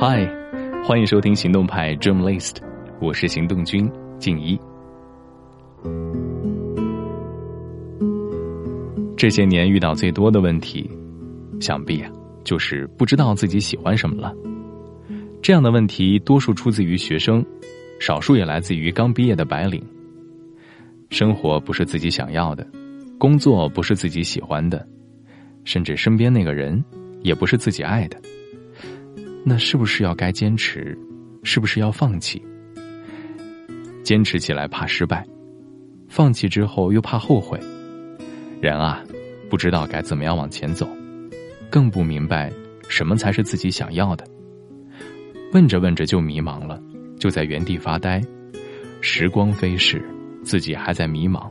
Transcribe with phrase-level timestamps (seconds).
[0.00, 0.24] 嗨，
[0.84, 2.58] 欢迎收听行动派 Dream List，
[3.00, 3.90] 我是行动君
[4.20, 4.56] 静一。
[9.16, 10.88] 这些年遇到最多的问题，
[11.58, 12.08] 想必啊，
[12.44, 14.32] 就是不知道自己喜欢什么了。
[15.42, 17.44] 这样的问题多数出自于学生，
[17.98, 19.84] 少数也来自于刚毕业的白领。
[21.10, 22.64] 生活不是自己想要的，
[23.18, 24.86] 工作不是自己喜欢的，
[25.64, 26.84] 甚至身边那个人
[27.22, 28.16] 也不是自己爱的。
[29.44, 30.96] 那是不是要该坚持？
[31.42, 32.42] 是不是要放弃？
[34.02, 35.26] 坚持起来怕失败，
[36.08, 37.58] 放弃之后又怕后悔。
[38.60, 39.02] 人啊，
[39.48, 40.88] 不知道该怎么样往前走，
[41.70, 42.52] 更不明白
[42.88, 44.24] 什么才是自己想要的。
[45.52, 46.82] 问着问着就迷茫了，
[47.18, 48.20] 就在原地发呆。
[49.00, 50.02] 时光飞逝，
[50.42, 51.48] 自己还在迷茫，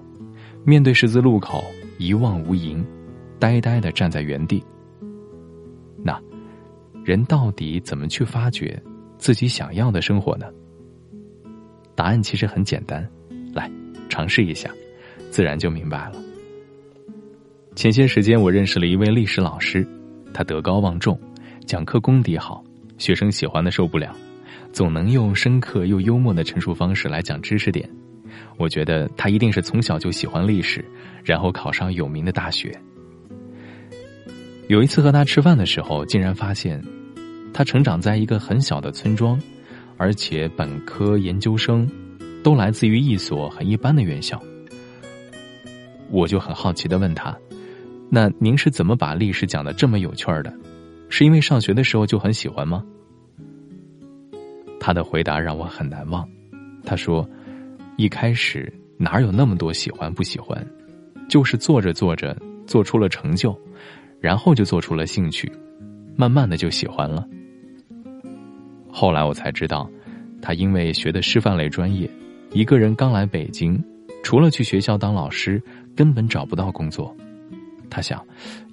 [0.65, 1.63] 面对十字路口
[1.97, 2.83] 一望无垠，
[3.39, 4.61] 呆呆的站在原地。
[7.07, 8.77] 人到底怎么去发掘
[9.17, 10.45] 自己想要的生活呢？
[11.95, 13.09] 答案其实很简单，
[13.53, 13.71] 来
[14.09, 14.69] 尝试一下，
[15.31, 16.21] 自然就明白了。
[17.77, 19.87] 前些时间，我认识了一位历史老师，
[20.33, 21.17] 他德高望重，
[21.65, 22.61] 讲课功底好，
[22.97, 24.13] 学生喜欢的受不了，
[24.73, 27.89] 总能用深刻又幽默的陈述方式来讲知识点。
[28.57, 30.83] 我觉得他一定是从小就喜欢历史，
[31.23, 32.77] 然后考上有名的大学。
[34.67, 36.83] 有一次和他吃饭的时候，竟然发现，
[37.53, 39.39] 他成长在一个很小的村庄，
[39.95, 41.89] 而且本科、研究生
[42.43, 44.41] 都来自于一所很一般的院校。
[46.09, 47.35] 我就很好奇的问他。
[48.09, 50.53] 那您是怎么把历史讲的这么有趣儿的？
[51.07, 52.83] 是因为上学的时候就很喜欢吗？
[54.81, 56.27] 他的回答让我很难忘。
[56.83, 57.27] 他说
[57.95, 60.65] ：“一开始哪有那么多喜欢不喜欢，
[61.29, 63.57] 就是做着做着做出了成就，
[64.27, 65.49] 然后就做出了兴趣，
[66.17, 67.25] 慢慢的就喜欢了。
[68.91, 69.89] 后来我才知道，
[70.41, 72.11] 他因为学的师范类专业，
[72.51, 73.81] 一个人刚来北京，
[74.23, 75.63] 除了去学校当老师，
[75.95, 77.15] 根本找不到工作。”
[77.89, 78.21] 他想，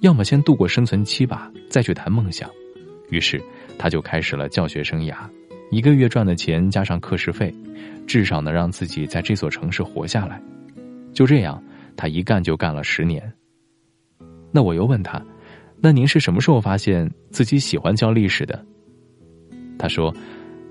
[0.01, 2.49] 要么先度过生存期吧，再去谈梦想。
[3.09, 3.41] 于是，
[3.77, 5.15] 他就开始了教学生涯。
[5.71, 7.49] 一个月赚的钱加上课时费，
[8.05, 10.37] 至少能让自己在这所城市活下来。
[11.13, 11.63] 就这样，
[11.95, 13.31] 他一干就干了十年。
[14.51, 15.21] 那我又问他
[15.85, 18.65] ：“那您是什么时候发现自己喜欢教历史的？”
[19.77, 20.11] 他说：“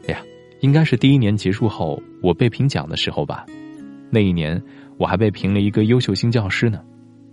[0.09, 0.21] 哎呀，
[0.59, 3.47] 应该是第一年结束后，我被评奖的时候吧。
[4.11, 4.61] 那一年，
[4.97, 6.83] 我还被评了一个优秀新教师呢。”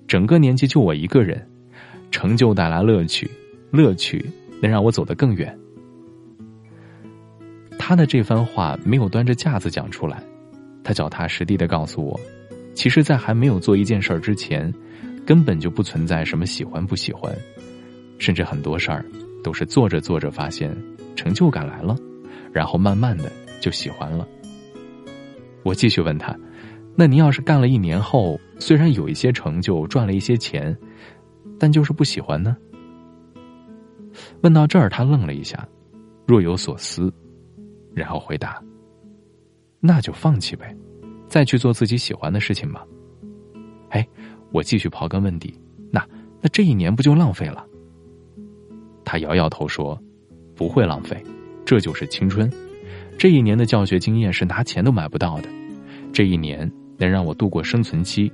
[0.07, 1.43] 整个年级就我一个人，
[2.11, 3.27] 成就带来乐趣，
[3.71, 4.23] 乐趣
[4.61, 5.57] 能让我走得更远。
[7.79, 10.21] 他的这番话没有端着架子讲出来，
[10.83, 12.19] 他脚踏实地的告诉我，
[12.75, 14.71] 其实，在还没有做一件事儿之前，
[15.25, 17.35] 根本就不存在什么喜欢不喜欢，
[18.21, 19.03] 甚至很多事儿
[19.43, 20.71] 都是做着做着发现
[21.15, 21.97] 成就感来了，
[22.53, 24.27] 然后慢慢的就喜欢了。
[25.63, 26.37] 我继续问他。
[26.95, 30.77] 那您要是干了一年后，虽然有一些成就，赚了一些钱，
[31.57, 32.55] 但就是不喜欢呢？
[34.43, 35.67] 问到这儿，他愣了一下，
[36.27, 37.11] 若有所思，
[37.95, 38.61] 然后回答
[39.81, 40.75] ：“那就放弃呗，
[41.27, 42.85] 再去做自己喜欢的事情吧。”
[43.89, 44.07] 哎，
[44.51, 45.57] 我继续刨根问底，
[45.89, 46.05] 那
[46.39, 47.65] 那这一年不就浪费了？
[49.11, 50.01] 他摇摇头说
[50.55, 51.21] ：“不会浪费，
[51.65, 52.49] 这就是青春。
[53.17, 55.49] 这一年的教学经验是拿钱都买不到的，
[56.13, 58.31] 这一年。”能让我度过生存期，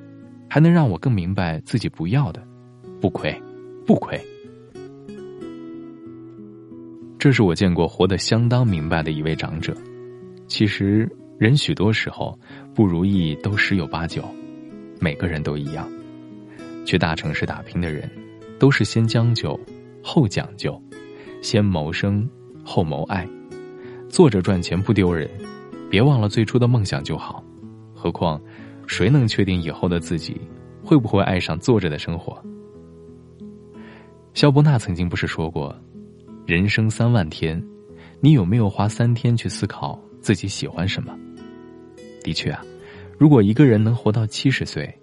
[0.49, 2.45] 还能让我更明白自己不要的，
[2.99, 3.33] 不亏，
[3.85, 4.21] 不亏。
[7.17, 9.73] 这是我见过活得相当明白的一位长者。
[10.47, 12.37] 其实，人许多时候
[12.75, 14.21] 不如意都十有八九，
[14.99, 15.89] 每个人都一样。
[16.85, 18.07] 去大城市打拼的人，
[18.59, 19.57] 都是先将就，
[20.02, 20.81] 后讲究，
[21.41, 22.28] 先谋生，
[22.63, 23.28] 后谋爱。
[24.09, 25.30] 坐着赚钱不丢人，
[25.90, 27.44] 别忘了最初的梦想就好。
[27.94, 28.41] 何况，
[28.88, 30.40] 谁能确定以后的自己
[30.81, 32.41] 会不会爱上坐着的生活？
[34.34, 35.75] 肖伯纳曾经不是说过
[36.46, 37.62] ：“人生三万天，
[38.22, 41.17] 你有没有花三天去思考自己喜欢什么？”
[42.23, 42.64] 的确啊，
[43.17, 44.93] 如果一个人能活到七十岁，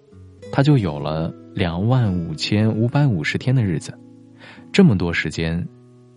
[0.51, 3.93] 他就有了两万五千五百五十天的日子。
[4.75, 5.65] 这么多时间，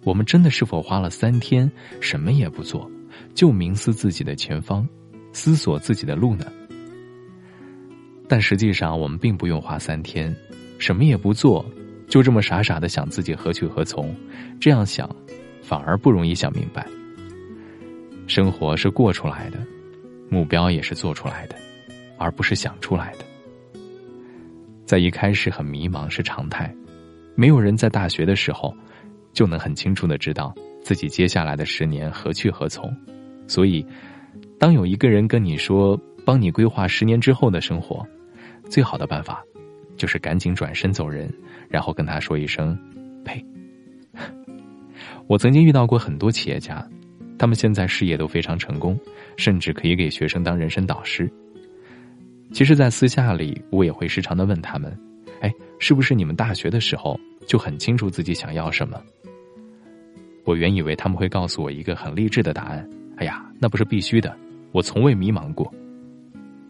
[0.02, 1.70] 我们真的是否花了三天
[2.00, 2.90] 什么也不做，
[3.32, 4.84] 就冥思自己的前方，
[5.32, 6.44] 思索自己的路呢？
[8.28, 10.34] 但实际上，我们并不用花三天，
[10.76, 11.64] 什么也不做，
[12.08, 14.12] 就这么傻傻的想自己何去何从。
[14.60, 15.08] 这样想，
[15.62, 16.84] 反而不容易想明白。
[18.26, 19.64] 生活是过出来的，
[20.28, 21.54] 目标也是做出来的，
[22.18, 23.24] 而不是想出来的。
[24.84, 26.74] 在一开始很迷茫是常态，
[27.38, 28.74] 没有人在大学的时候
[29.32, 30.52] 就能很清楚的知道
[30.82, 32.92] 自己接下来的十年何去何从。
[33.46, 33.86] 所以，
[34.58, 38.04] 当有一个人跟你说帮你规划十年之后的生活，
[38.68, 39.40] 最好的办法，
[39.96, 41.32] 就是赶紧转身走人，
[41.68, 42.76] 然后跟他说一声
[43.24, 43.40] “呸”。
[45.28, 46.84] 我曾经遇到过很多企业家，
[47.38, 48.98] 他们现在事业都非常成功，
[49.36, 51.30] 甚至可以给学生当人生导师。
[52.52, 54.92] 其实，在私下里，我也会时常的问他们：“，
[55.78, 59.00] 是不是你们大学的时候就很清楚自己想要什么？”
[60.44, 62.88] 我原以为他们会告诉我一个很励志的答案。
[63.16, 64.34] 哎呀，那不是必须的。
[64.72, 65.70] 我从未迷茫过，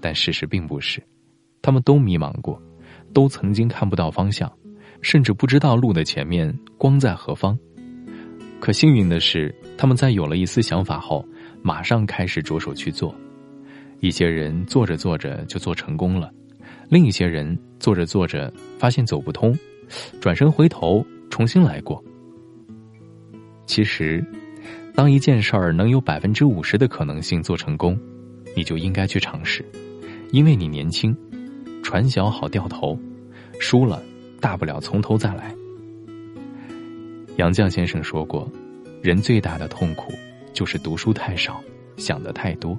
[0.00, 1.02] 但事实并不是，
[1.62, 2.60] 他们都迷茫过，
[3.12, 4.50] 都曾经看不到方向，
[5.02, 7.58] 甚至不知道路的前面光在何方。
[8.60, 11.24] 可幸运的是，他们在有了一丝想法后，
[11.62, 13.14] 马上开始着手去做。
[14.00, 16.32] 一些人做着做着就做成功了，
[16.88, 19.56] 另一些人做着做着发现走不通，
[20.20, 22.02] 转身回头重新来过。
[23.66, 24.24] 其实。
[24.94, 27.96] 当一件事儿能有百分之五十的可能性做成功，
[28.56, 29.64] 你就应该去尝试，
[30.32, 31.16] 因为你年轻，
[31.84, 32.98] 船小好掉头，
[33.60, 34.02] 输了
[34.40, 35.54] 大不了从头再来。
[37.36, 38.50] 杨绛先生说过，
[39.00, 40.12] 人最大的痛苦
[40.52, 41.62] 就是读书太少，
[41.96, 42.76] 想的太多。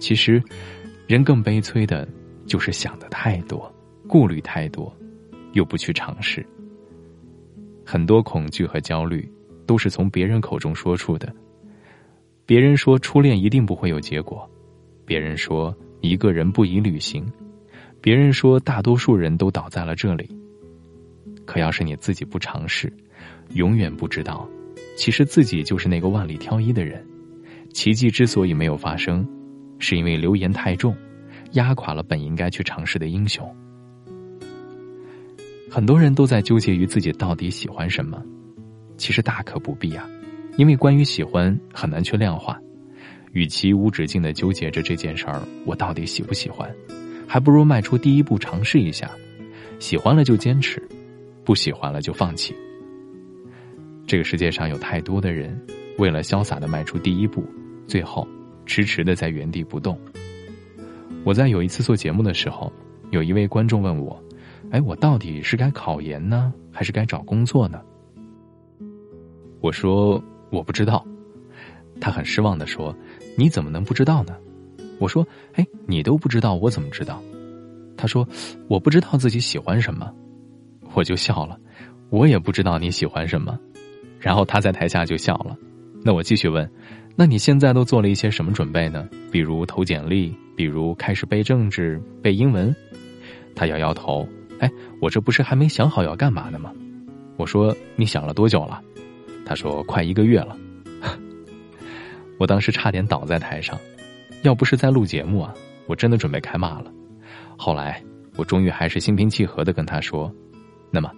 [0.00, 0.42] 其实，
[1.06, 2.08] 人更悲催的
[2.48, 3.72] 就是想的太多，
[4.08, 4.92] 顾虑太多，
[5.52, 6.44] 又不去尝试。
[7.86, 9.30] 很多恐惧和焦虑。
[9.68, 11.30] 都是从别人口中说出的。
[12.46, 14.50] 别人说初恋一定不会有结果，
[15.04, 17.30] 别人说一个人不宜旅行，
[18.00, 20.26] 别人说大多数人都倒在了这里。
[21.44, 22.90] 可要是你自己不尝试，
[23.52, 24.48] 永远不知道，
[24.96, 27.06] 其实自己就是那个万里挑一的人。
[27.74, 29.28] 奇迹之所以没有发生，
[29.78, 30.96] 是因为流言太重，
[31.52, 33.48] 压垮了本应该去尝试的英雄。
[35.70, 38.22] 很多人都在纠结于自己到底喜欢什么。
[38.96, 40.08] 其实大可不必啊，
[40.56, 42.58] 因为关于喜欢很难去量化，
[43.32, 46.68] 与其无止境的纠结着这件事儿，我到底喜不喜欢，
[47.26, 49.10] 还不如迈出第一步尝试一下，
[49.78, 50.82] 喜欢了就坚持，
[51.44, 52.56] 不喜欢了就放弃。
[54.04, 55.56] 这个世界上有太多的人，
[55.98, 57.44] 为了潇洒的迈出第一步，
[57.86, 58.26] 最后
[58.66, 59.96] 迟迟的在原地不动。
[61.28, 62.72] 我在有一次做节目的时候，
[63.10, 64.18] 有一位观众问我
[64.72, 67.82] ：“哎，我到底是该考研呢，还是该找工作呢？”
[69.60, 71.04] 我说我不知道，
[72.00, 72.96] 他很失望的说
[73.36, 74.34] ：“你怎么能不知道呢？”
[74.98, 75.22] 我说
[75.52, 77.22] ：“哎，你都不知道，我怎么知道？”
[77.94, 78.26] 他说
[78.66, 80.10] ：“我不知道自己喜欢什么。”
[80.94, 81.60] 我就笑了，
[82.08, 83.58] 我也不知道你喜欢什么。
[84.18, 85.54] 然后他在台下就笑了。
[86.02, 86.66] 那我继续问
[87.20, 89.08] ：“那你现在都做了一些什么准备呢？
[89.32, 92.72] 比如投简历，比如开始背政治、背英文？”
[93.56, 94.24] 他摇摇头
[94.60, 94.70] ：“哎，
[95.00, 96.72] 我这不是还没想好要干嘛呢吗？”
[97.36, 98.80] 我说：“你想了多久了？”
[99.44, 100.56] 他说：“快一个月了。”
[102.38, 103.76] 我当时差点倒在台上，
[104.42, 105.52] 要不是在录节目啊，
[105.88, 106.92] 我真的准备开骂了。
[107.56, 108.00] 后来，
[108.36, 110.32] 我终于还是心平气和的跟他说
[110.88, 111.10] ：“那么，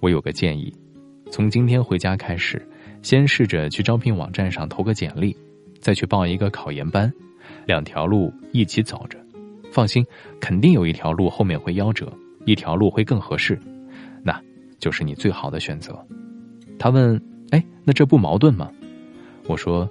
[0.00, 0.74] 我有个建议，
[1.30, 2.68] 从今天回家开始，
[3.06, 5.36] 先试着去招聘网站上投个简历，
[5.78, 7.08] 再去报一个考研班，
[7.64, 9.16] 两条路一起走着。
[9.70, 10.04] 放心，
[10.40, 12.12] 肯定有一条路后面会夭折，
[12.46, 13.56] 一条路会更合适，
[14.24, 14.42] 那
[14.80, 16.04] 就是你最好的选择。”
[16.80, 17.22] 他问。
[17.52, 18.68] 哎，那这不矛盾吗？
[19.46, 19.88] 我说，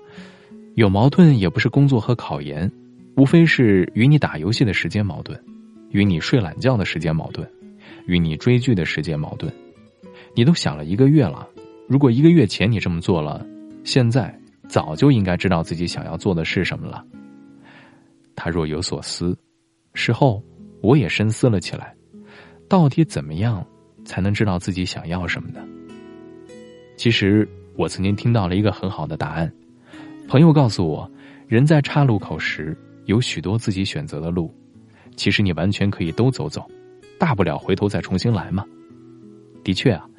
[0.73, 2.69] 有矛盾也不是工作和考研，
[3.15, 5.41] 无非是与你打游戏的时间矛盾，
[5.91, 7.49] 与你睡懒觉的时间矛盾，
[8.07, 9.49] 与你追剧的时间矛盾。
[10.35, 11.47] 你都想了一个月了，
[11.87, 13.45] 如果一个月前你这么做了，
[13.83, 14.33] 现在
[14.67, 17.05] 早就应该知道自己想要做的是什么了。
[18.35, 19.37] 他若有所思，
[19.93, 20.43] 事后
[20.81, 21.95] 我也深思了起来，
[22.67, 23.65] 到底怎么样
[24.03, 25.63] 才能知道自己想要什么呢？
[26.97, 29.51] 其实我曾经听到了一个很好的答案，
[30.27, 31.09] 朋友告诉我，
[31.47, 32.75] 人在岔路口时
[33.05, 34.51] 有许多自己选择的路，
[35.15, 36.65] 其实你完全可以都走走，
[37.19, 38.65] 大不了回头再重新来嘛。
[39.63, 40.09] 的确啊，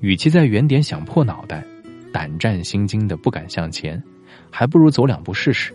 [0.00, 1.64] 与其在原点想破脑袋、
[2.12, 4.02] 胆战心惊的不敢向前，
[4.50, 5.72] 还不如走两步试试。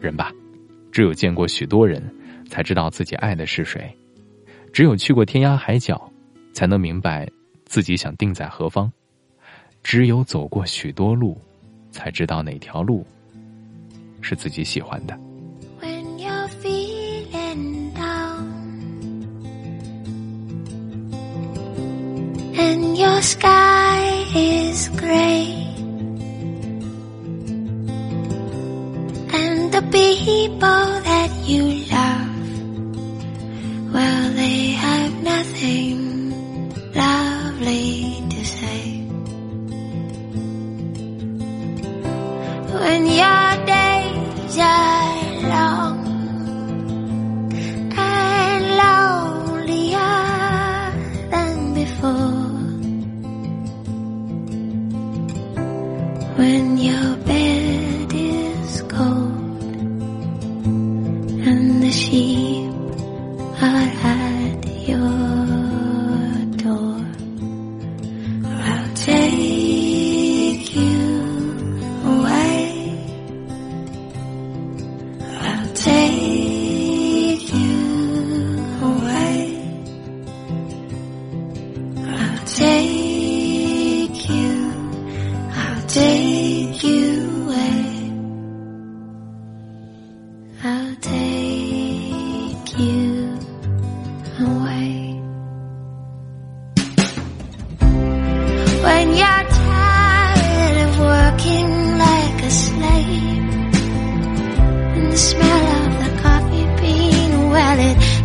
[0.00, 0.32] 人吧，
[0.90, 2.02] 只有见过许多人，
[2.48, 3.82] 才知道自己爱的是谁；
[4.72, 6.10] 只有去过天涯海角，
[6.52, 7.28] 才能明白
[7.64, 8.90] 自己想定在何方。
[9.82, 11.40] 只有走过许多路，
[11.90, 13.06] 才知道哪条路
[14.20, 15.18] 是自己喜欢的。
[23.22, 25.46] sky is gray.
[29.40, 32.28] And the people that you love
[33.94, 35.98] well they have nothing
[36.94, 38.82] lovely to say.
[42.74, 44.91] When your days are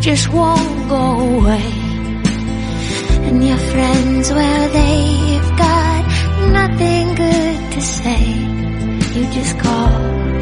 [0.08, 1.04] just won't go
[1.38, 1.70] away.
[3.28, 6.04] And your friends, well, they've got
[6.54, 8.24] nothing good to say.
[9.16, 10.37] You just call.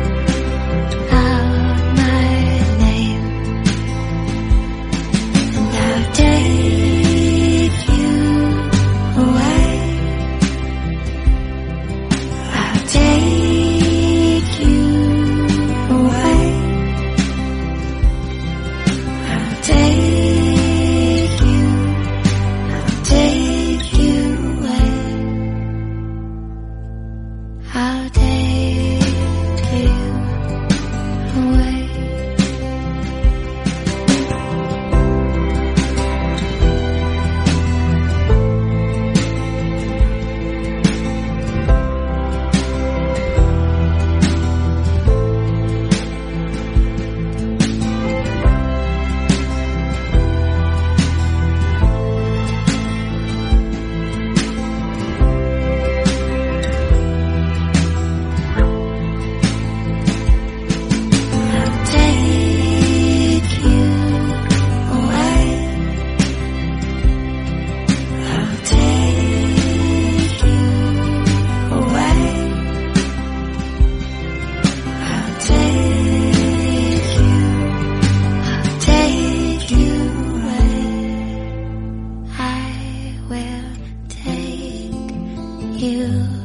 [85.86, 86.45] you.